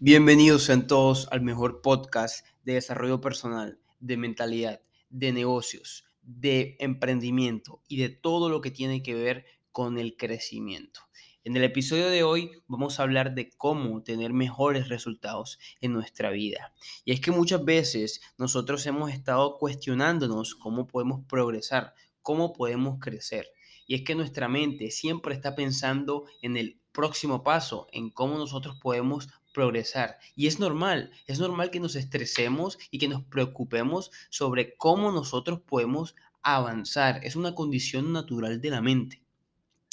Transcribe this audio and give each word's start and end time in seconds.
Bienvenidos 0.00 0.62
sean 0.62 0.86
todos 0.86 1.26
al 1.32 1.40
mejor 1.40 1.82
podcast 1.82 2.46
de 2.62 2.74
desarrollo 2.74 3.20
personal, 3.20 3.80
de 3.98 4.16
mentalidad, 4.16 4.80
de 5.10 5.32
negocios, 5.32 6.04
de 6.22 6.76
emprendimiento 6.78 7.82
y 7.88 7.96
de 7.96 8.08
todo 8.08 8.48
lo 8.48 8.60
que 8.60 8.70
tiene 8.70 9.02
que 9.02 9.16
ver 9.16 9.44
con 9.72 9.98
el 9.98 10.16
crecimiento. 10.16 11.00
En 11.42 11.56
el 11.56 11.64
episodio 11.64 12.10
de 12.10 12.22
hoy 12.22 12.52
vamos 12.68 13.00
a 13.00 13.02
hablar 13.02 13.34
de 13.34 13.50
cómo 13.50 14.04
tener 14.04 14.32
mejores 14.32 14.88
resultados 14.88 15.58
en 15.80 15.94
nuestra 15.94 16.30
vida. 16.30 16.72
Y 17.04 17.10
es 17.10 17.20
que 17.20 17.32
muchas 17.32 17.64
veces 17.64 18.20
nosotros 18.38 18.86
hemos 18.86 19.10
estado 19.10 19.58
cuestionándonos 19.58 20.54
cómo 20.54 20.86
podemos 20.86 21.26
progresar, 21.26 21.94
cómo 22.22 22.52
podemos 22.52 23.00
crecer. 23.00 23.48
Y 23.88 23.96
es 23.96 24.02
que 24.02 24.14
nuestra 24.14 24.46
mente 24.46 24.92
siempre 24.92 25.34
está 25.34 25.56
pensando 25.56 26.26
en 26.40 26.56
el 26.56 26.78
próximo 26.92 27.42
paso, 27.42 27.86
en 27.92 28.10
cómo 28.10 28.38
nosotros 28.38 28.76
podemos 28.80 29.28
progresar. 29.58 30.18
Y 30.36 30.46
es 30.46 30.60
normal, 30.60 31.10
es 31.26 31.40
normal 31.40 31.72
que 31.72 31.80
nos 31.80 31.96
estresemos 31.96 32.78
y 32.92 33.00
que 33.00 33.08
nos 33.08 33.24
preocupemos 33.24 34.12
sobre 34.30 34.76
cómo 34.76 35.10
nosotros 35.10 35.58
podemos 35.62 36.14
avanzar. 36.44 37.18
Es 37.24 37.34
una 37.34 37.56
condición 37.56 38.12
natural 38.12 38.60
de 38.60 38.70
la 38.70 38.80
mente. 38.80 39.20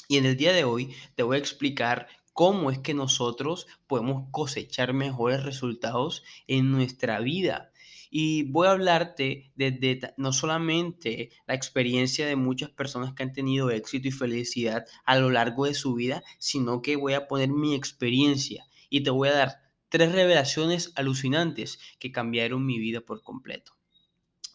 Y 0.08 0.18
en 0.18 0.28
el 0.28 0.38
día 0.38 0.54
de 0.54 0.66
hoy 0.66 0.94
te 1.16 1.24
voy 1.24 1.38
a 1.38 1.40
explicar 1.40 2.08
cómo 2.32 2.70
es 2.70 2.78
que 2.78 2.94
nosotros 2.94 3.66
podemos 3.88 4.28
cosechar 4.30 4.94
mejores 4.94 5.44
resultados 5.44 6.22
en 6.46 6.72
nuestra 6.72 7.20
vida. 7.22 7.72
Y 8.12 8.44
voy 8.44 8.68
a 8.68 8.72
hablarte 8.72 9.52
de, 9.56 10.14
no 10.16 10.32
solamente 10.32 11.32
la 11.48 11.56
experiencia 11.56 12.28
de 12.28 12.36
muchas 12.36 12.70
personas 12.70 13.16
que 13.16 13.24
han 13.24 13.34
tenido 13.34 13.72
éxito 13.72 14.10
y 14.10 14.12
felicidad 14.12 14.86
a 15.06 15.18
lo 15.18 15.32
largo 15.32 15.66
de 15.66 15.74
su 15.74 15.96
vida, 15.96 16.22
sino 16.38 16.84
que 16.84 16.98
voy 16.98 17.14
a 17.14 17.28
poner 17.28 17.50
mi 17.50 17.74
experiencia 17.74 18.68
y 18.96 19.04
te 19.04 19.10
voy 19.10 19.28
a 19.28 19.34
dar 19.34 19.62
tres 19.90 20.14
revelaciones 20.14 20.94
alucinantes 20.96 21.80
que 22.00 22.14
cambiaron 22.14 22.66
mi 22.66 22.80
vida 22.80 23.02
por 23.02 23.24
completo. 23.24 23.74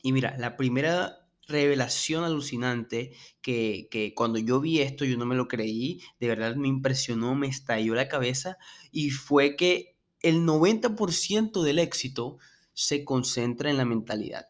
Y 0.02 0.12
mira, 0.12 0.34
la 0.38 0.56
primera 0.56 1.28
revelación 1.46 2.24
alucinante 2.24 3.12
que, 3.42 3.88
que, 3.90 4.14
cuando 4.14 4.38
yo 4.38 4.58
vi 4.58 4.80
esto 4.80 5.04
yo 5.04 5.18
no 5.18 5.26
me 5.26 5.34
lo 5.34 5.46
creí, 5.46 6.00
de 6.20 6.28
verdad 6.28 6.56
me 6.56 6.68
impresionó, 6.68 7.34
me 7.34 7.48
estalló 7.48 7.94
la 7.94 8.08
cabeza 8.08 8.56
y 8.90 9.10
fue 9.10 9.56
que 9.56 9.98
el 10.22 10.36
90% 10.46 11.62
del 11.62 11.78
éxito 11.78 12.38
se 12.72 13.04
concentra 13.04 13.68
en 13.68 13.76
la 13.76 13.84
mentalidad, 13.84 14.46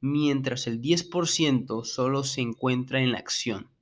mientras 0.00 0.68
el 0.68 0.80
10% 0.80 1.84
solo 1.84 2.22
se 2.22 2.42
encuentra 2.42 3.00
en 3.02 3.10
la 3.10 3.18
acción. 3.18 3.72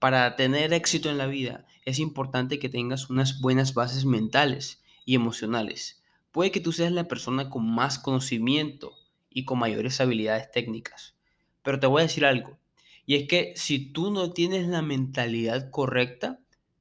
Para 0.00 0.34
tener 0.34 0.72
éxito 0.72 1.08
en 1.08 1.18
la 1.18 1.28
vida 1.28 1.66
es 1.84 2.00
importante 2.00 2.58
que 2.58 2.68
tengas 2.68 3.10
unas 3.10 3.40
buenas 3.40 3.74
bases 3.74 4.04
mentales 4.04 4.82
y 5.08 5.14
emocionales. 5.14 6.02
Puede 6.32 6.50
que 6.50 6.60
tú 6.60 6.70
seas 6.70 6.92
la 6.92 7.08
persona 7.08 7.48
con 7.48 7.66
más 7.66 7.98
conocimiento 7.98 8.92
y 9.30 9.46
con 9.46 9.58
mayores 9.58 10.02
habilidades 10.02 10.50
técnicas. 10.50 11.16
Pero 11.62 11.80
te 11.80 11.86
voy 11.86 12.00
a 12.00 12.02
decir 12.02 12.26
algo. 12.26 12.58
Y 13.06 13.14
es 13.14 13.26
que 13.26 13.54
si 13.56 13.90
tú 13.90 14.10
no 14.10 14.34
tienes 14.34 14.68
la 14.68 14.82
mentalidad 14.82 15.70
correcta, 15.70 16.40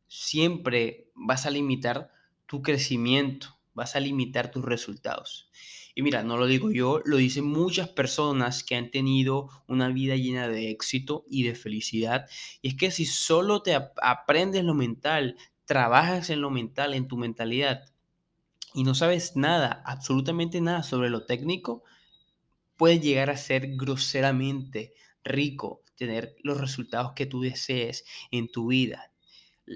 siempre 0.09 1.09
vas 1.15 1.45
a 1.45 1.51
limitar 1.51 2.11
tu 2.47 2.61
crecimiento, 2.61 3.57
vas 3.73 3.95
a 3.95 4.01
limitar 4.01 4.51
tus 4.51 4.65
resultados. 4.65 5.49
Y 5.95 6.01
mira, 6.01 6.21
no 6.21 6.35
lo 6.35 6.47
digo 6.47 6.69
yo, 6.69 6.99
lo 7.05 7.15
dicen 7.15 7.45
muchas 7.45 7.87
personas 7.87 8.61
que 8.61 8.75
han 8.75 8.91
tenido 8.91 9.47
una 9.67 9.87
vida 9.87 10.17
llena 10.17 10.49
de 10.49 10.69
éxito 10.69 11.23
y 11.29 11.43
de 11.43 11.55
felicidad. 11.55 12.25
Y 12.61 12.67
es 12.67 12.75
que 12.75 12.91
si 12.91 13.05
solo 13.05 13.61
te 13.61 13.73
aprendes 13.73 14.65
lo 14.65 14.73
mental, 14.73 15.37
trabajas 15.63 16.29
en 16.29 16.41
lo 16.41 16.49
mental, 16.49 16.93
en 16.93 17.07
tu 17.07 17.15
mentalidad, 17.15 17.85
y 18.77 18.83
no 18.83 18.93
sabes 18.93 19.35
nada, 19.35 19.81
absolutamente 19.87 20.61
nada 20.61 20.83
sobre 20.83 21.09
lo 21.09 21.25
técnico, 21.25 21.83
puedes 22.75 23.01
llegar 23.01 23.31
a 23.31 23.35
ser 23.35 23.75
groseramente 23.75 24.93
rico, 25.23 25.81
tener 25.95 26.35
los 26.43 26.61
resultados 26.61 27.13
que 27.13 27.25
tú 27.25 27.41
desees 27.41 28.05
en 28.29 28.51
tu 28.51 28.67
vida. 28.67 29.11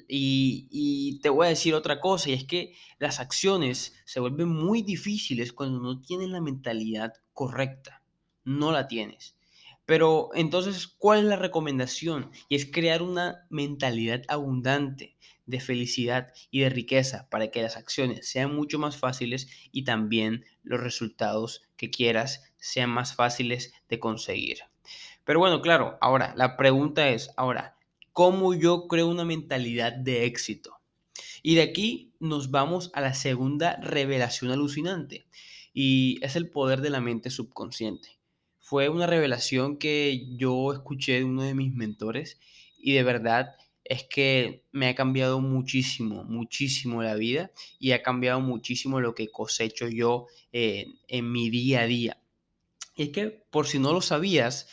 Y, 0.08 0.68
y, 0.70 1.20
te 1.22 1.30
voy 1.30 1.48
a 1.48 1.50
decir 1.50 1.74
otra 1.74 2.00
cosa, 2.00 2.30
y 2.30 2.34
es 2.34 2.44
que 2.44 2.76
las 3.00 3.20
acciones 3.20 3.96
se 4.06 4.20
vuelven 4.20 4.50
muy 4.50 4.84
difíciles 4.84 5.52
cuando 5.52 5.80
no 5.80 6.00
tienes 6.00 6.30
la 6.30 6.40
mentalidad 6.40 7.12
correcta. 7.34 8.03
No 8.44 8.72
la 8.72 8.88
tienes. 8.88 9.36
Pero 9.88 10.30
entonces, 10.36 10.86
¿cuál 10.86 11.22
es 11.22 11.26
la 11.26 11.38
recomendación? 11.38 12.30
Y 12.50 12.56
es 12.56 12.68
crear 12.72 13.02
una 13.02 13.47
mentalidad 13.50 14.22
abundante 14.28 15.18
de 15.52 15.60
felicidad 15.60 16.34
y 16.50 16.62
de 16.62 16.70
riqueza 16.70 17.28
para 17.30 17.52
que 17.52 17.62
las 17.62 17.78
acciones 17.78 18.28
sean 18.28 18.56
mucho 18.56 18.80
más 18.80 18.98
fáciles 18.98 19.48
y 19.72 19.84
también 19.84 20.46
los 20.64 20.82
resultados 20.82 21.62
que 21.78 21.92
quieras 21.92 22.44
sean 22.58 22.90
más 22.90 23.14
fáciles 23.14 23.74
de 23.90 24.00
conseguir. 24.00 24.60
Pero 25.24 25.40
bueno, 25.40 25.62
claro, 25.62 25.98
ahora 26.02 26.34
la 26.36 26.58
pregunta 26.58 27.10
es, 27.10 27.30
ahora, 27.38 27.78
¿cómo 28.12 28.56
yo 28.56 28.88
creo 28.88 29.08
una 29.08 29.26
mentalidad 29.26 29.94
de 29.94 30.26
éxito? 30.26 30.80
Y 31.44 31.56
de 31.56 31.62
aquí 31.62 32.14
nos 32.20 32.50
vamos 32.50 32.90
a 32.94 33.02
la 33.02 33.14
segunda 33.14 33.76
revelación 33.78 34.52
alucinante 34.52 35.28
y 35.74 36.20
es 36.24 36.36
el 36.36 36.50
poder 36.50 36.82
de 36.82 36.90
la 36.90 37.02
mente 37.02 37.30
subconsciente. 37.30 38.18
Fue 38.60 38.90
una 38.90 39.08
revelación 39.08 39.78
que 39.78 40.36
yo 40.38 40.72
escuché 40.74 41.14
de 41.14 41.24
uno 41.24 41.44
de 41.44 41.56
mis 41.56 41.74
mentores 41.74 42.40
y 42.78 42.94
de 42.94 43.04
verdad 43.04 43.56
es 43.91 44.06
que 44.06 44.63
me 44.72 44.88
ha 44.88 44.96
cambiado 44.96 45.41
muchísimo, 45.41 46.24
muchísimo 46.24 47.03
la 47.03 47.16
vida 47.16 47.52
y 47.78 47.91
ha 47.91 48.02
cambiado 48.02 48.40
muchísimo 48.40 49.02
lo 49.02 49.13
que 49.13 49.29
cosecho 49.29 49.90
yo 49.90 50.28
en 50.53 51.31
mi 51.34 51.50
día 51.50 51.81
a 51.81 51.88
día. 51.88 52.18
Y 52.96 53.03
es 53.03 53.09
que, 53.09 53.28
por 53.52 53.68
si 53.68 53.79
no 53.79 53.91
lo 53.91 54.00
sabías, 54.00 54.69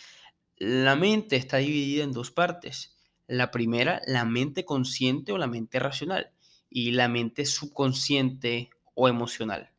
la 0.56 0.94
mente 0.94 1.34
está 1.34 1.56
dividida 1.56 2.04
en 2.04 2.12
dos 2.12 2.30
partes. 2.30 2.96
La 3.26 3.50
primera, 3.50 4.02
la 4.06 4.24
mente 4.24 4.64
consciente 4.64 5.32
o 5.32 5.38
la 5.38 5.48
mente 5.48 5.80
racional 5.80 6.30
y 6.70 6.92
la 6.92 7.08
mente 7.08 7.44
subconsciente 7.44 8.70
o 8.94 9.08
emocional. 9.08 9.72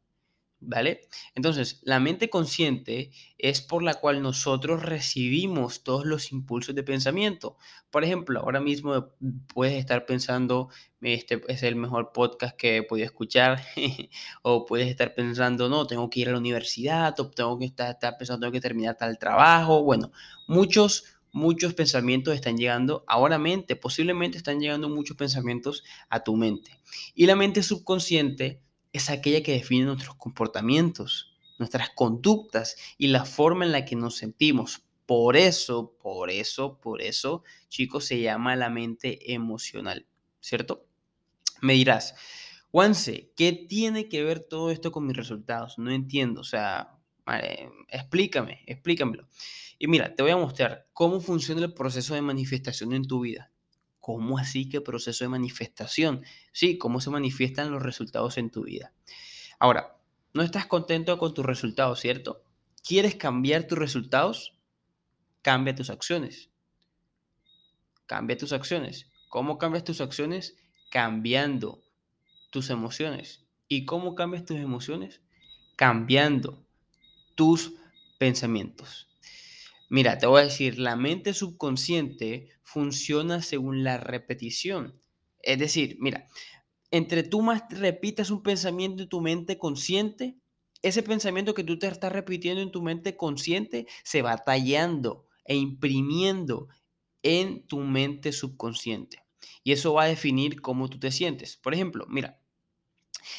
¿Vale? 0.61 1.07
Entonces, 1.35 1.79
la 1.83 2.01
mente 2.01 2.29
consciente 2.29 3.11
es 3.37 3.61
por 3.61 3.81
la 3.81 3.93
cual 3.93 4.21
nosotros 4.21 4.83
recibimos 4.83 5.83
todos 5.83 6.05
los 6.05 6.33
impulsos 6.33 6.75
de 6.75 6.83
pensamiento. 6.83 7.55
Por 7.89 8.03
ejemplo, 8.03 8.41
ahora 8.41 8.59
mismo 8.59 9.13
puedes 9.53 9.75
estar 9.75 10.05
pensando, 10.05 10.67
este 10.99 11.41
es 11.47 11.63
el 11.63 11.77
mejor 11.77 12.11
podcast 12.11 12.57
que 12.57 12.77
he 12.77 12.83
podido 12.83 13.05
escuchar, 13.05 13.63
o 14.41 14.65
puedes 14.65 14.89
estar 14.89 15.15
pensando, 15.15 15.69
no, 15.69 15.87
tengo 15.87 16.09
que 16.09 16.19
ir 16.19 16.29
a 16.29 16.33
la 16.33 16.39
universidad, 16.39 17.17
o 17.19 17.29
tengo 17.29 17.57
que 17.57 17.65
estar, 17.65 17.97
pensando, 18.17 18.41
tengo 18.41 18.51
que 18.51 18.61
terminar 18.61 18.97
tal 18.97 19.17
trabajo. 19.17 19.83
Bueno, 19.83 20.11
muchos 20.47 21.05
muchos 21.31 21.75
pensamientos 21.75 22.33
están 22.33 22.57
llegando 22.57 23.03
ahora 23.07 23.37
mente, 23.37 23.75
posiblemente 23.75 24.37
están 24.37 24.59
llegando 24.59 24.89
muchos 24.89 25.15
pensamientos 25.15 25.83
a 26.09 26.23
tu 26.23 26.35
mente. 26.35 26.79
Y 27.13 27.27
la 27.27 27.35
mente 27.35 27.61
subconsciente 27.61 28.63
es 28.93 29.09
aquella 29.09 29.43
que 29.43 29.53
define 29.53 29.85
nuestros 29.85 30.15
comportamientos, 30.15 31.33
nuestras 31.57 31.89
conductas 31.91 32.77
y 32.97 33.07
la 33.07 33.25
forma 33.25 33.65
en 33.65 33.71
la 33.71 33.85
que 33.85 33.95
nos 33.95 34.15
sentimos. 34.15 34.83
Por 35.05 35.37
eso, 35.37 35.97
por 36.01 36.29
eso, 36.29 36.79
por 36.79 37.01
eso, 37.01 37.43
chicos, 37.67 38.05
se 38.05 38.21
llama 38.21 38.55
la 38.55 38.69
mente 38.69 39.33
emocional, 39.33 40.07
¿cierto? 40.39 40.85
Me 41.61 41.73
dirás, 41.73 42.15
Juanse, 42.71 43.31
¿qué 43.35 43.51
tiene 43.51 44.07
que 44.07 44.23
ver 44.23 44.39
todo 44.41 44.69
esto 44.69 44.91
con 44.91 45.07
mis 45.07 45.17
resultados? 45.17 45.79
No 45.79 45.91
entiendo, 45.91 46.41
o 46.41 46.43
sea, 46.43 46.99
explícame, 47.87 48.61
explícamelo. 48.67 49.27
Y 49.79 49.87
mira, 49.87 50.13
te 50.13 50.23
voy 50.23 50.31
a 50.31 50.37
mostrar 50.37 50.87
cómo 50.93 51.19
funciona 51.21 51.61
el 51.63 51.73
proceso 51.73 52.13
de 52.13 52.21
manifestación 52.21 52.93
en 52.93 53.07
tu 53.07 53.21
vida. 53.21 53.51
¿Cómo 54.09 54.39
así 54.39 54.67
que 54.67 54.81
proceso 54.81 55.23
de 55.23 55.29
manifestación? 55.29 56.25
Sí, 56.51 56.79
cómo 56.79 56.99
se 56.99 57.11
manifiestan 57.11 57.69
los 57.69 57.83
resultados 57.83 58.39
en 58.39 58.49
tu 58.49 58.63
vida. 58.63 58.91
Ahora, 59.59 59.99
no 60.33 60.41
estás 60.41 60.65
contento 60.65 61.19
con 61.19 61.35
tus 61.35 61.45
resultados, 61.45 61.99
¿cierto? 61.99 62.43
¿Quieres 62.83 63.13
cambiar 63.13 63.65
tus 63.65 63.77
resultados? 63.77 64.57
Cambia 65.43 65.75
tus 65.75 65.91
acciones. 65.91 66.49
Cambia 68.07 68.35
tus 68.35 68.51
acciones. 68.51 69.11
¿Cómo 69.29 69.59
cambias 69.59 69.83
tus 69.83 70.01
acciones? 70.01 70.57
Cambiando 70.89 71.83
tus 72.49 72.71
emociones. 72.71 73.45
¿Y 73.67 73.85
cómo 73.85 74.15
cambias 74.15 74.43
tus 74.43 74.57
emociones? 74.57 75.21
Cambiando 75.75 76.65
tus 77.35 77.73
pensamientos. 78.17 79.07
Mira, 79.89 80.17
te 80.17 80.27
voy 80.27 80.41
a 80.41 80.43
decir, 80.43 80.77
la 80.79 80.95
mente 80.95 81.33
subconsciente 81.33 82.49
funciona 82.63 83.41
según 83.41 83.83
la 83.83 83.97
repetición. 83.97 85.01
Es 85.41 85.57
decir, 85.59 85.97
mira, 85.99 86.27
entre 86.91 87.23
tú 87.23 87.41
más 87.41 87.63
repitas 87.69 88.31
un 88.31 88.43
pensamiento 88.43 89.03
en 89.03 89.09
tu 89.09 89.21
mente 89.21 89.57
consciente, 89.57 90.37
ese 90.81 91.03
pensamiento 91.03 91.53
que 91.53 91.63
tú 91.63 91.79
te 91.79 91.87
estás 91.87 92.11
repitiendo 92.11 92.61
en 92.61 92.71
tu 92.71 92.81
mente 92.83 93.17
consciente 93.17 93.87
se 94.03 94.21
va 94.21 94.37
tallando 94.37 95.27
e 95.45 95.55
imprimiendo 95.55 96.67
en 97.23 97.67
tu 97.67 97.79
mente 97.79 98.31
subconsciente. 98.31 99.23
Y 99.63 99.71
eso 99.73 99.93
va 99.93 100.03
a 100.03 100.07
definir 100.07 100.61
cómo 100.61 100.89
tú 100.89 100.99
te 100.99 101.11
sientes. 101.11 101.57
Por 101.57 101.73
ejemplo, 101.73 102.05
mira, 102.09 102.39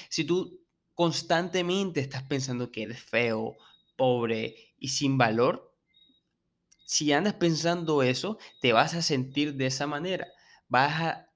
si 0.09 0.25
tú 0.25 0.61
constantemente 0.95 2.01
estás 2.01 2.23
pensando 2.25 2.71
que 2.71 2.83
eres 2.83 3.03
feo, 3.03 3.57
pobre 3.97 4.75
y 4.79 4.89
sin 4.89 5.17
valor, 5.19 5.70
si 6.91 7.13
andas 7.13 7.35
pensando 7.35 8.03
eso, 8.03 8.37
te 8.61 8.73
vas 8.73 8.95
a 8.95 9.03
sentir 9.03 9.55
de 9.55 9.67
esa 9.67 9.87
manera. 9.87 10.27
Vas 10.67 11.01
a, 11.01 11.31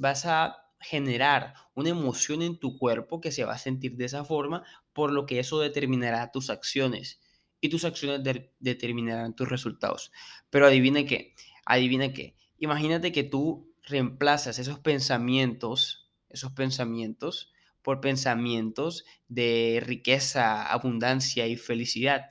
vas 0.00 0.26
a 0.26 0.56
generar 0.80 1.54
una 1.76 1.90
emoción 1.90 2.42
en 2.42 2.58
tu 2.58 2.76
cuerpo 2.78 3.20
que 3.20 3.30
se 3.30 3.44
va 3.44 3.52
a 3.52 3.58
sentir 3.58 3.96
de 3.96 4.06
esa 4.06 4.24
forma, 4.24 4.64
por 4.92 5.12
lo 5.12 5.24
que 5.24 5.38
eso 5.38 5.60
determinará 5.60 6.32
tus 6.32 6.50
acciones 6.50 7.20
y 7.60 7.68
tus 7.68 7.84
acciones 7.84 8.22
determinarán 8.58 9.36
tus 9.36 9.48
resultados. 9.48 10.10
Pero 10.50 10.66
adivina 10.66 11.06
qué, 11.06 11.36
adivina 11.64 12.12
qué. 12.12 12.34
Imagínate 12.58 13.12
que 13.12 13.22
tú 13.22 13.72
reemplazas 13.84 14.58
esos 14.58 14.80
pensamientos, 14.80 16.10
esos 16.28 16.50
pensamientos 16.50 17.52
por 17.82 18.00
pensamientos 18.00 19.04
de 19.28 19.80
riqueza, 19.86 20.66
abundancia 20.66 21.46
y 21.46 21.56
felicidad. 21.56 22.30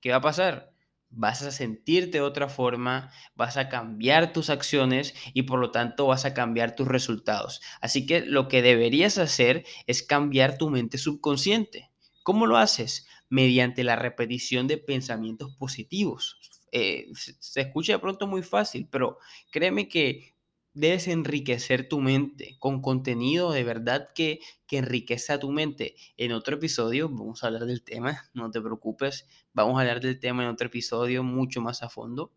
¿Qué 0.00 0.10
va 0.10 0.16
a 0.16 0.20
pasar? 0.20 0.75
Vas 1.16 1.42
a 1.42 1.50
sentirte 1.50 2.18
de 2.18 2.20
otra 2.20 2.48
forma, 2.48 3.10
vas 3.34 3.56
a 3.56 3.68
cambiar 3.68 4.32
tus 4.32 4.50
acciones 4.50 5.14
y 5.32 5.42
por 5.42 5.58
lo 5.58 5.70
tanto 5.70 6.06
vas 6.06 6.26
a 6.26 6.34
cambiar 6.34 6.76
tus 6.76 6.86
resultados. 6.86 7.62
Así 7.80 8.06
que 8.06 8.20
lo 8.20 8.48
que 8.48 8.62
deberías 8.62 9.18
hacer 9.18 9.64
es 9.86 10.02
cambiar 10.02 10.58
tu 10.58 10.68
mente 10.68 10.98
subconsciente. 10.98 11.90
¿Cómo 12.22 12.46
lo 12.46 12.58
haces? 12.58 13.06
Mediante 13.30 13.82
la 13.82 13.96
repetición 13.96 14.68
de 14.68 14.76
pensamientos 14.76 15.56
positivos. 15.56 16.38
Eh, 16.70 17.06
se 17.14 17.60
escucha 17.62 17.94
de 17.94 17.98
pronto 17.98 18.26
muy 18.26 18.42
fácil, 18.42 18.86
pero 18.90 19.18
créeme 19.50 19.88
que 19.88 20.35
debes 20.76 21.08
enriquecer 21.08 21.88
tu 21.88 22.00
mente 22.00 22.56
con 22.58 22.82
contenido 22.82 23.50
de 23.50 23.64
verdad 23.64 24.10
que, 24.14 24.40
que 24.66 24.76
enriqueza 24.76 25.40
tu 25.40 25.50
mente. 25.50 25.96
En 26.18 26.32
otro 26.32 26.56
episodio 26.56 27.08
vamos 27.08 27.42
a 27.42 27.46
hablar 27.46 27.64
del 27.64 27.82
tema, 27.82 28.28
no 28.34 28.50
te 28.50 28.60
preocupes, 28.60 29.26
vamos 29.54 29.78
a 29.78 29.80
hablar 29.80 30.00
del 30.00 30.20
tema 30.20 30.42
en 30.42 30.50
otro 30.50 30.66
episodio 30.66 31.24
mucho 31.24 31.62
más 31.62 31.82
a 31.82 31.88
fondo. 31.88 32.30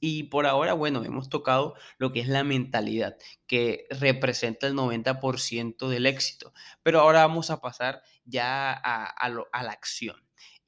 Y 0.00 0.24
por 0.24 0.46
ahora, 0.46 0.72
bueno, 0.72 1.04
hemos 1.04 1.28
tocado 1.28 1.74
lo 1.98 2.12
que 2.12 2.20
es 2.20 2.28
la 2.28 2.42
mentalidad, 2.42 3.16
que 3.46 3.86
representa 3.90 4.66
el 4.66 4.74
90% 4.74 5.88
del 5.88 6.06
éxito. 6.06 6.52
Pero 6.82 7.00
ahora 7.00 7.26
vamos 7.26 7.50
a 7.50 7.60
pasar 7.60 8.02
ya 8.24 8.72
a, 8.72 9.04
a 9.06 9.62
la 9.62 9.70
acción. 9.70 10.16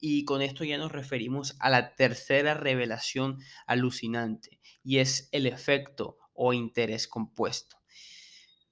Y 0.00 0.24
con 0.24 0.40
esto 0.40 0.64
ya 0.64 0.78
nos 0.78 0.90
referimos 0.92 1.56
a 1.60 1.68
la 1.68 1.94
tercera 1.94 2.54
revelación 2.54 3.38
alucinante, 3.66 4.58
y 4.82 4.98
es 4.98 5.28
el 5.30 5.46
efecto 5.46 6.19
o 6.42 6.54
interés 6.54 7.06
compuesto. 7.06 7.76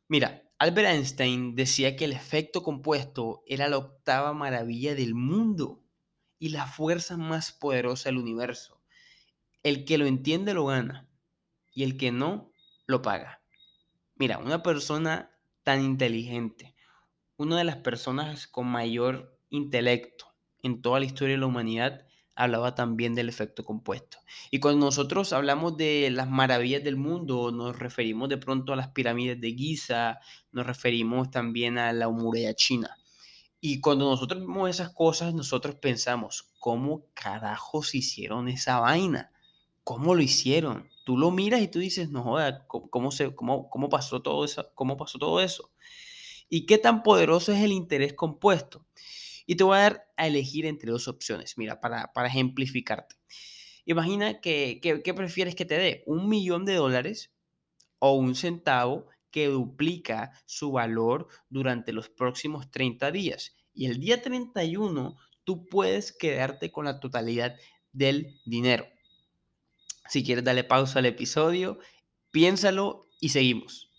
Mira, 0.09 0.43
Albert 0.59 0.89
Einstein 0.89 1.55
decía 1.55 1.97
que 1.97 2.07
el 2.07 2.13
efecto 2.13 2.63
compuesto 2.63 3.43
era 3.47 3.69
la 3.69 3.77
octava 3.77 4.33
maravilla 4.33 4.95
del 4.95 5.15
mundo 5.15 5.85
y 6.39 6.49
la 6.49 6.67
fuerza 6.67 7.19
más 7.19 7.53
poderosa 7.53 8.09
del 8.09 8.17
universo. 8.17 8.81
El 9.63 9.85
que 9.85 9.99
lo 9.99 10.07
entiende 10.07 10.55
lo 10.55 10.65
gana 10.65 11.11
y 11.75 11.83
el 11.83 11.99
que 11.99 12.11
no 12.11 12.55
lo 12.87 13.03
paga. 13.03 13.43
Mira, 14.17 14.39
una 14.39 14.63
persona 14.63 15.39
tan 15.63 15.85
inteligente, 15.85 16.75
una 17.37 17.59
de 17.59 17.65
las 17.65 17.77
personas 17.77 18.47
con 18.47 18.67
mayor 18.67 19.39
intelecto 19.51 20.35
en 20.63 20.81
toda 20.81 21.01
la 21.01 21.07
historia 21.07 21.35
de 21.35 21.41
la 21.41 21.47
humanidad, 21.47 22.08
hablaba 22.39 22.77
también 22.77 23.17
del 23.17 23.29
efecto 23.29 23.65
compuesto. 23.65 24.19
Y 24.53 24.61
cuando 24.61 24.87
nosotros 24.87 25.33
hablamos 25.33 25.77
de 25.77 26.09
las 26.13 26.31
maravillas 26.31 26.85
del 26.85 26.97
mundo, 26.97 27.51
nos 27.51 27.77
referimos 27.77 28.29
de 28.29 28.39
pronto 28.39 28.73
a 28.73 28.77
las 28.77 28.89
pirámides 28.89 29.41
de 29.41 29.53
Giza, 29.55 30.21
nos 30.53 30.65
referimos 30.65 31.33
también 31.33 31.79
a 31.79 31.93
la 31.93 32.09
muralla 32.09 32.55
china. 32.55 32.97
Y 33.61 33.81
cuando 33.81 34.09
nosotros 34.09 34.41
vemos 34.41 34.71
esas 34.71 34.91
cosas, 34.91 35.35
nosotros 35.35 35.75
pensamos, 35.83 36.53
¿cómo 36.61 37.07
carajos 37.13 37.97
hicieron 37.97 38.49
esa 38.49 38.79
vaina? 38.79 39.33
¿Cómo 39.83 40.15
lo 40.15 40.23
hicieron? 40.23 40.89
Tú 41.05 41.19
lo 41.19 41.33
miras 41.33 41.61
y 41.61 41.67
tú 41.67 41.81
dices, 41.81 42.09
no 42.09 42.23
joda, 42.23 42.69
¿cómo, 42.69 42.89
cómo, 42.89 43.11
cómo? 43.35 43.69
¿Cómo 43.69 43.89
pasó 43.89 44.23
todo 44.23 44.45
eso? 45.41 45.73
¿Y 46.49 46.67
qué 46.67 46.79
tan 46.79 47.03
poderoso 47.03 47.51
es 47.53 47.59
el 47.65 47.73
interés 47.73 48.13
compuesto? 48.13 48.87
Y 49.49 49.57
te 49.57 49.65
voy 49.65 49.79
a 49.79 49.81
dar 49.81 50.07
a 50.19 50.27
elegir 50.27 50.67
entre 50.67 50.91
dos 50.91 51.09
opciones, 51.09 51.57
mira, 51.57 51.81
para, 51.81 52.13
para 52.13 52.29
ejemplificarte. 52.29 53.17
Imagina 53.87 54.43
que, 54.43 54.79
que, 54.83 55.15
prefieres 55.15 55.55
que 55.55 55.65
te 55.65 55.79
dé 55.79 56.03
un 56.05 56.29
millón 56.29 56.67
de 56.67 56.75
dólares 56.75 57.33
o 57.99 58.13
un 58.13 58.35
centavo 58.35 59.07
que 59.31 59.47
duplica 59.47 60.33
su 60.45 60.73
valor 60.73 61.29
durante 61.49 61.95
los 61.95 62.11
próximos 62.11 62.71
30 62.71 63.11
días. 63.11 63.57
Y 63.73 63.87
el 63.87 63.99
día 64.01 64.21
31 64.21 65.17
tú 65.45 65.67
puedes 65.67 66.13
quedarte 66.13 66.71
con 66.71 66.85
la 66.85 67.01
totalidad 67.01 67.57
del 67.91 68.39
dinero. 68.45 68.87
Si 70.11 70.23
quieres 70.23 70.45
darle 70.45 70.65
pausa 70.65 70.99
al 70.99 71.07
episodio, 71.07 71.79
piénsalo 72.33 73.09
y 73.19 73.31
seguimos. 73.31 73.91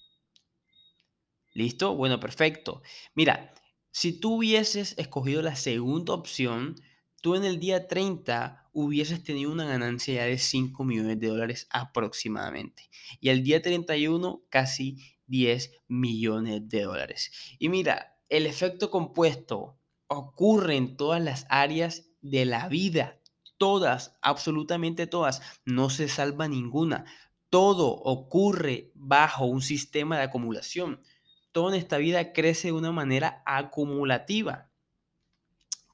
¿Listo? 1.55 1.95
Bueno, 1.95 2.19
perfecto. 2.19 2.83
Mira, 3.15 3.51
si 3.99 4.13
tú 4.13 4.35
hubieses 4.35 4.95
escogido 4.97 5.41
la 5.41 5.57
segunda 5.57 6.13
opción, 6.13 6.75
tú 7.21 7.35
en 7.35 7.43
el 7.43 7.59
día 7.59 7.89
30 7.89 8.69
hubieses 8.71 9.25
tenido 9.25 9.51
una 9.51 9.65
ganancia 9.65 10.13
ya 10.13 10.23
de 10.23 10.37
5 10.37 10.85
millones 10.85 11.19
de 11.19 11.27
dólares 11.27 11.67
aproximadamente. 11.69 12.89
Y 13.19 13.27
el 13.27 13.43
día 13.43 13.61
31 13.61 14.45
casi 14.47 14.99
10 15.27 15.81
millones 15.89 16.69
de 16.69 16.83
dólares. 16.83 17.33
Y 17.59 17.67
mira, 17.67 18.17
el 18.29 18.45
efecto 18.45 18.89
compuesto 18.89 19.77
ocurre 20.07 20.77
en 20.77 20.95
todas 20.95 21.21
las 21.21 21.45
áreas 21.49 22.05
de 22.21 22.45
la 22.45 22.69
vida. 22.69 23.19
Todas, 23.57 24.17
absolutamente 24.21 25.07
todas. 25.07 25.41
No 25.65 25.89
se 25.89 26.07
salva 26.07 26.47
ninguna. 26.47 27.03
Todo 27.49 27.89
ocurre 27.89 28.93
bajo 28.95 29.43
un 29.43 29.61
sistema 29.61 30.15
de 30.15 30.23
acumulación 30.23 31.01
todo 31.51 31.69
en 31.69 31.75
esta 31.75 31.97
vida 31.97 32.33
crece 32.33 32.69
de 32.69 32.73
una 32.73 32.91
manera 32.91 33.43
acumulativa. 33.45 34.71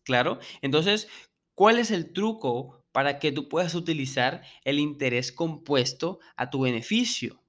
Claro, 0.03 0.39
entonces, 0.61 1.07
¿cuál 1.55 1.79
es 1.79 1.91
el 1.91 2.13
truco 2.13 2.85
para 2.91 3.19
que 3.19 3.31
tú 3.31 3.49
puedas 3.49 3.75
utilizar 3.75 4.43
el 4.63 4.79
interés 4.79 5.31
compuesto 5.31 6.19
a 6.37 6.49
tu 6.49 6.61
beneficio? 6.61 7.41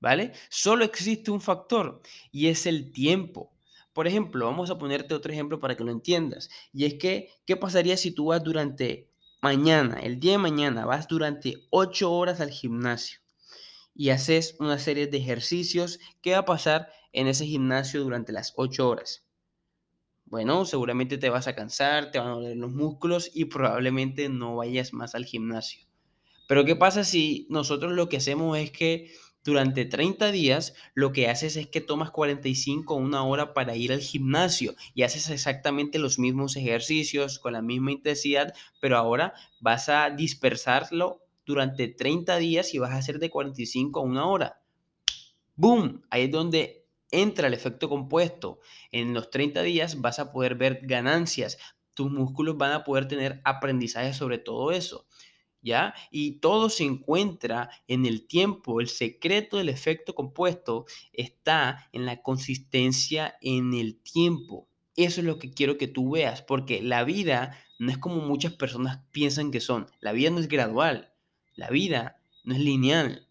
¿Vale? 0.00 0.32
Solo 0.50 0.84
existe 0.84 1.30
un 1.30 1.40
factor 1.40 2.00
y 2.32 2.48
es 2.48 2.66
el 2.66 2.92
tiempo. 2.92 3.52
Por 3.92 4.06
ejemplo, 4.08 4.46
vamos 4.46 4.70
a 4.70 4.78
ponerte 4.78 5.14
otro 5.14 5.32
ejemplo 5.32 5.60
para 5.60 5.76
que 5.76 5.84
lo 5.84 5.92
entiendas. 5.92 6.50
Y 6.72 6.86
es 6.86 6.94
que, 6.94 7.30
¿qué 7.46 7.56
pasaría 7.56 7.96
si 7.96 8.10
tú 8.10 8.26
vas 8.26 8.42
durante 8.42 9.10
mañana, 9.40 10.00
el 10.00 10.18
día 10.18 10.32
de 10.32 10.38
mañana, 10.38 10.86
vas 10.86 11.06
durante 11.08 11.66
8 11.70 12.12
horas 12.12 12.40
al 12.40 12.50
gimnasio 12.50 13.20
y 13.94 14.10
haces 14.10 14.56
una 14.60 14.78
serie 14.78 15.06
de 15.06 15.18
ejercicios? 15.18 16.00
¿Qué 16.22 16.32
va 16.32 16.38
a 16.38 16.44
pasar 16.44 16.90
en 17.12 17.26
ese 17.26 17.46
gimnasio 17.46 18.02
durante 18.02 18.32
las 18.32 18.52
8 18.56 18.88
horas? 18.88 19.26
Bueno, 20.24 20.64
seguramente 20.64 21.18
te 21.18 21.28
vas 21.28 21.46
a 21.46 21.54
cansar, 21.54 22.10
te 22.10 22.18
van 22.18 22.28
a 22.28 22.32
doler 22.32 22.56
los 22.56 22.72
músculos 22.72 23.30
y 23.34 23.44
probablemente 23.46 24.28
no 24.28 24.56
vayas 24.56 24.92
más 24.94 25.14
al 25.14 25.26
gimnasio. 25.26 25.86
Pero 26.48 26.64
¿qué 26.64 26.74
pasa 26.74 27.04
si 27.04 27.46
nosotros 27.50 27.92
lo 27.92 28.08
que 28.08 28.16
hacemos 28.16 28.56
es 28.56 28.70
que 28.70 29.12
durante 29.44 29.84
30 29.84 30.30
días 30.30 30.74
lo 30.94 31.12
que 31.12 31.28
haces 31.28 31.56
es 31.56 31.66
que 31.66 31.80
tomas 31.80 32.10
45 32.12 32.94
o 32.94 32.96
una 32.96 33.24
hora 33.24 33.54
para 33.54 33.76
ir 33.76 33.92
al 33.92 34.00
gimnasio 34.00 34.74
y 34.94 35.02
haces 35.02 35.30
exactamente 35.30 35.98
los 35.98 36.18
mismos 36.18 36.56
ejercicios 36.56 37.38
con 37.38 37.54
la 37.54 37.62
misma 37.62 37.92
intensidad, 37.92 38.54
pero 38.80 38.96
ahora 38.96 39.34
vas 39.60 39.88
a 39.88 40.10
dispersarlo 40.10 41.22
durante 41.44 41.88
30 41.88 42.36
días 42.36 42.72
y 42.72 42.78
vas 42.78 42.92
a 42.92 42.98
hacer 42.98 43.18
de 43.18 43.30
45 43.30 44.00
a 44.00 44.02
una 44.02 44.26
hora. 44.26 44.62
¡Boom! 45.56 46.02
Ahí 46.08 46.22
es 46.24 46.30
donde 46.30 46.81
entra 47.12 47.46
el 47.46 47.54
efecto 47.54 47.88
compuesto. 47.88 48.58
En 48.90 49.14
los 49.14 49.30
30 49.30 49.62
días 49.62 50.00
vas 50.00 50.18
a 50.18 50.32
poder 50.32 50.56
ver 50.56 50.80
ganancias. 50.82 51.58
Tus 51.94 52.10
músculos 52.10 52.56
van 52.56 52.72
a 52.72 52.84
poder 52.84 53.06
tener 53.06 53.40
aprendizaje 53.44 54.12
sobre 54.14 54.38
todo 54.38 54.72
eso. 54.72 55.06
¿Ya? 55.64 55.94
Y 56.10 56.40
todo 56.40 56.70
se 56.70 56.82
encuentra 56.82 57.70
en 57.86 58.04
el 58.04 58.26
tiempo. 58.26 58.80
El 58.80 58.88
secreto 58.88 59.58
del 59.58 59.68
efecto 59.68 60.12
compuesto 60.12 60.86
está 61.12 61.88
en 61.92 62.04
la 62.04 62.20
consistencia 62.20 63.36
en 63.40 63.72
el 63.74 64.00
tiempo. 64.00 64.66
Eso 64.96 65.20
es 65.20 65.26
lo 65.26 65.38
que 65.38 65.52
quiero 65.52 65.78
que 65.78 65.86
tú 65.86 66.10
veas, 66.10 66.42
porque 66.42 66.82
la 66.82 67.04
vida 67.04 67.56
no 67.78 67.90
es 67.90 67.98
como 67.98 68.16
muchas 68.16 68.54
personas 68.54 69.00
piensan 69.12 69.50
que 69.50 69.60
son. 69.60 69.86
La 70.00 70.12
vida 70.12 70.30
no 70.30 70.40
es 70.40 70.48
gradual, 70.48 71.12
la 71.54 71.70
vida 71.70 72.20
no 72.44 72.54
es 72.54 72.60
lineal, 72.60 73.28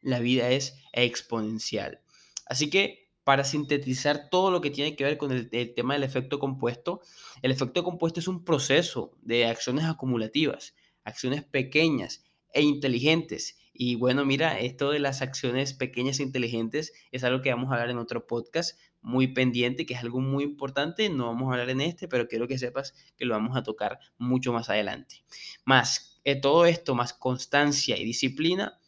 la 0.00 0.18
vida 0.18 0.50
es 0.50 0.78
exponencial. 0.92 2.00
Así 2.46 2.70
que 2.70 3.05
para 3.26 3.42
sintetizar 3.42 4.30
todo 4.30 4.52
lo 4.52 4.60
que 4.60 4.70
tiene 4.70 4.94
que 4.94 5.02
ver 5.02 5.18
con 5.18 5.32
el, 5.32 5.50
tema 5.74 5.94
del 5.94 6.04
efecto 6.04 6.38
compuesto, 6.38 7.00
el 7.42 7.50
efecto 7.50 7.82
compuesto 7.82 8.20
es 8.20 8.28
un 8.28 8.44
proceso 8.44 9.18
de 9.20 9.46
acciones 9.46 9.84
acumulativas, 9.86 10.76
acciones 11.02 11.42
pequeñas 11.42 12.24
e 12.52 12.62
inteligentes. 12.62 13.58
Y 13.72 13.96
bueno, 13.96 14.24
mira, 14.24 14.60
esto 14.60 14.92
de 14.92 15.00
las 15.00 15.22
acciones 15.22 15.74
pequeñas 15.74 16.20
e 16.20 16.22
inteligentes 16.22 16.92
es 17.10 17.24
algo 17.24 17.42
que 17.42 17.50
vamos 17.50 17.68
a 17.68 17.74
hablar 17.74 17.90
en 17.90 17.98
otro 17.98 18.28
podcast 18.28 18.78
muy 19.02 19.26
pendiente, 19.26 19.86
que 19.86 19.94
es 19.94 20.00
algo 20.00 20.20
muy 20.20 20.44
importante. 20.44 21.08
No 21.08 21.26
vamos 21.26 21.48
a 21.48 21.54
hablar 21.54 21.70
en 21.70 21.80
este, 21.80 22.06
pero 22.06 22.28
quiero 22.28 22.46
que 22.46 22.58
sepas 22.58 22.94
que 23.16 23.24
lo 23.24 23.34
vamos 23.34 23.56
a 23.56 23.64
tocar 23.64 23.98
mucho 24.18 24.52
más 24.52 24.70
adelante. 24.70 25.24
Más 25.64 26.20
eh, 26.22 26.40
todo 26.40 26.64
esto, 26.64 26.94
más 26.94 27.12
constancia 27.12 27.96
y 27.98 28.04
disciplina, 28.04 28.78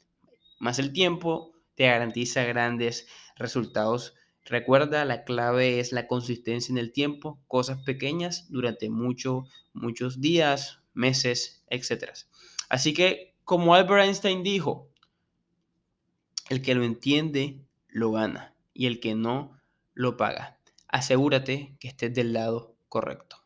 más 0.61 0.79
el 0.79 0.93
tiempo, 0.93 1.59
te 1.75 1.87
garantiza 1.87 2.45
grandes 2.45 3.09
resultados. 3.35 4.15
Recuerda, 4.49 5.05
la 5.05 5.25
clave 5.25 5.79
es 5.79 5.93
la 5.93 6.07
consistencia 6.07 6.73
en 6.73 6.79
el 6.79 6.93
tiempo, 6.93 7.39
cosas 7.47 7.83
pequeñas 7.85 8.47
durante 8.49 8.89
muchos, 8.89 9.47
muchos 9.75 10.23
días, 10.23 10.81
meses, 10.95 11.65
etc. 11.69 12.13
Así 12.71 12.95
que, 12.95 13.35
como 13.45 13.75
Albert 13.75 14.05
Einstein 14.05 14.43
dijo, 14.43 14.89
el 16.49 16.63
que 16.63 16.75
lo 16.75 16.83
entiende, 16.83 17.61
lo 17.89 18.13
gana, 18.13 18.55
y 18.73 18.87
el 18.87 19.01
que 19.01 19.15
no, 19.15 19.61
lo 19.93 20.17
paga. 20.17 20.59
Asegúrate 20.89 21.77
que 21.79 21.89
estés 21.89 22.15
del 22.15 22.33
lado 22.33 22.75
correcto. 22.89 23.45